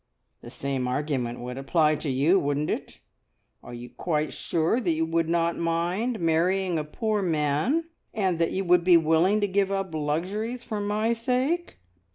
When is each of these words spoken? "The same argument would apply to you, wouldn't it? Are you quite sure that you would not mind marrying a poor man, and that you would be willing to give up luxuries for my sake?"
"The 0.41 0.49
same 0.49 0.87
argument 0.87 1.41
would 1.41 1.59
apply 1.59 1.93
to 1.97 2.09
you, 2.09 2.39
wouldn't 2.39 2.71
it? 2.71 3.01
Are 3.61 3.71
you 3.75 3.91
quite 3.91 4.33
sure 4.33 4.79
that 4.79 4.93
you 4.93 5.05
would 5.05 5.29
not 5.29 5.59
mind 5.59 6.19
marrying 6.19 6.79
a 6.79 6.83
poor 6.83 7.21
man, 7.21 7.87
and 8.11 8.39
that 8.39 8.49
you 8.51 8.63
would 8.65 8.83
be 8.83 8.97
willing 8.97 9.41
to 9.41 9.47
give 9.47 9.71
up 9.71 9.93
luxuries 9.93 10.63
for 10.63 10.79
my 10.79 11.13
sake?" 11.13 11.77